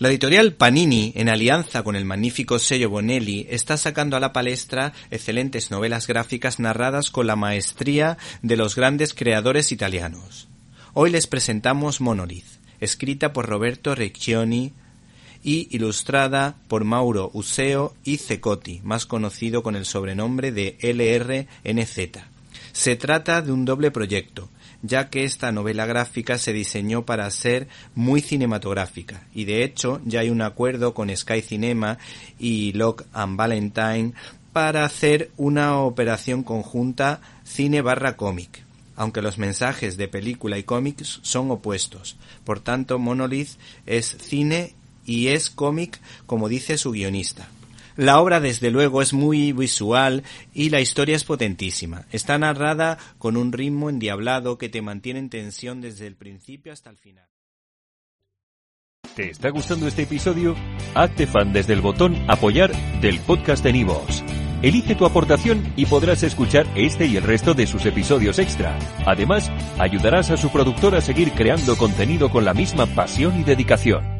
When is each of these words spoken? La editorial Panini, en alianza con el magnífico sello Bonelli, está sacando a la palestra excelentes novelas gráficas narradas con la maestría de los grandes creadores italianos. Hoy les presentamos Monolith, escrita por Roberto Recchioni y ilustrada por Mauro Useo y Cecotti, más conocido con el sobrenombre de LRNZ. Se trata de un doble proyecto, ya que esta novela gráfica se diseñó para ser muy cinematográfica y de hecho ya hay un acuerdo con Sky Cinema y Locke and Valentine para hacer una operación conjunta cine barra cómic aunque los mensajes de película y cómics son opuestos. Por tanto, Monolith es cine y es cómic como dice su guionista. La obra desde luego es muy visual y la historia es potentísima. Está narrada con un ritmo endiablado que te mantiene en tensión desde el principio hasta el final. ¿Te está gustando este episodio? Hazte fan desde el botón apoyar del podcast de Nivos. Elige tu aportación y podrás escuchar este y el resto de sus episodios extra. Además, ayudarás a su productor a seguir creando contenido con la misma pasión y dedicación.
La 0.00 0.08
editorial 0.08 0.54
Panini, 0.54 1.12
en 1.14 1.28
alianza 1.28 1.82
con 1.82 1.94
el 1.94 2.06
magnífico 2.06 2.58
sello 2.58 2.88
Bonelli, 2.88 3.46
está 3.50 3.76
sacando 3.76 4.16
a 4.16 4.20
la 4.20 4.32
palestra 4.32 4.94
excelentes 5.10 5.70
novelas 5.70 6.06
gráficas 6.06 6.58
narradas 6.58 7.10
con 7.10 7.26
la 7.26 7.36
maestría 7.36 8.16
de 8.40 8.56
los 8.56 8.76
grandes 8.76 9.12
creadores 9.12 9.72
italianos. 9.72 10.48
Hoy 10.94 11.10
les 11.10 11.26
presentamos 11.26 12.00
Monolith, 12.00 12.46
escrita 12.80 13.34
por 13.34 13.46
Roberto 13.46 13.94
Recchioni 13.94 14.72
y 15.44 15.68
ilustrada 15.70 16.56
por 16.66 16.84
Mauro 16.84 17.30
Useo 17.34 17.94
y 18.02 18.16
Cecotti, 18.16 18.80
más 18.82 19.04
conocido 19.04 19.62
con 19.62 19.76
el 19.76 19.84
sobrenombre 19.84 20.50
de 20.50 20.78
LRNZ. 20.80 22.24
Se 22.72 22.96
trata 22.96 23.42
de 23.42 23.52
un 23.52 23.66
doble 23.66 23.90
proyecto, 23.90 24.48
ya 24.82 25.10
que 25.10 25.24
esta 25.24 25.52
novela 25.52 25.86
gráfica 25.86 26.38
se 26.38 26.52
diseñó 26.52 27.04
para 27.04 27.30
ser 27.30 27.68
muy 27.94 28.20
cinematográfica 28.20 29.26
y 29.34 29.44
de 29.44 29.64
hecho 29.64 30.00
ya 30.04 30.20
hay 30.20 30.30
un 30.30 30.42
acuerdo 30.42 30.94
con 30.94 31.14
Sky 31.14 31.42
Cinema 31.42 31.98
y 32.38 32.72
Locke 32.72 33.04
and 33.12 33.36
Valentine 33.36 34.12
para 34.52 34.84
hacer 34.84 35.30
una 35.36 35.78
operación 35.78 36.42
conjunta 36.42 37.20
cine 37.44 37.82
barra 37.82 38.16
cómic 38.16 38.64
aunque 38.96 39.22
los 39.22 39.38
mensajes 39.38 39.96
de 39.96 40.08
película 40.08 40.58
y 40.58 40.62
cómics 40.62 41.20
son 41.22 41.50
opuestos. 41.50 42.18
Por 42.44 42.60
tanto, 42.60 42.98
Monolith 42.98 43.48
es 43.86 44.14
cine 44.20 44.74
y 45.06 45.28
es 45.28 45.48
cómic 45.48 45.98
como 46.26 46.50
dice 46.50 46.76
su 46.76 46.90
guionista. 46.90 47.48
La 47.96 48.20
obra 48.20 48.40
desde 48.40 48.70
luego 48.70 49.02
es 49.02 49.12
muy 49.12 49.52
visual 49.52 50.22
y 50.52 50.70
la 50.70 50.80
historia 50.80 51.16
es 51.16 51.24
potentísima. 51.24 52.06
Está 52.10 52.38
narrada 52.38 52.98
con 53.18 53.36
un 53.36 53.52
ritmo 53.52 53.90
endiablado 53.90 54.58
que 54.58 54.68
te 54.68 54.82
mantiene 54.82 55.20
en 55.20 55.30
tensión 55.30 55.80
desde 55.80 56.06
el 56.06 56.16
principio 56.16 56.72
hasta 56.72 56.90
el 56.90 56.96
final. 56.96 57.28
¿Te 59.14 59.30
está 59.30 59.50
gustando 59.50 59.88
este 59.88 60.02
episodio? 60.02 60.54
Hazte 60.94 61.26
fan 61.26 61.52
desde 61.52 61.72
el 61.72 61.80
botón 61.80 62.16
apoyar 62.28 62.72
del 63.00 63.18
podcast 63.20 63.64
de 63.64 63.72
Nivos. 63.72 64.22
Elige 64.62 64.94
tu 64.94 65.06
aportación 65.06 65.72
y 65.74 65.86
podrás 65.86 66.22
escuchar 66.22 66.66
este 66.74 67.06
y 67.06 67.16
el 67.16 67.24
resto 67.24 67.54
de 67.54 67.66
sus 67.66 67.86
episodios 67.86 68.38
extra. 68.38 68.78
Además, 69.06 69.50
ayudarás 69.78 70.30
a 70.30 70.36
su 70.36 70.50
productor 70.50 70.94
a 70.94 71.00
seguir 71.00 71.32
creando 71.32 71.76
contenido 71.76 72.30
con 72.30 72.44
la 72.44 72.54
misma 72.54 72.86
pasión 72.86 73.40
y 73.40 73.44
dedicación. 73.44 74.19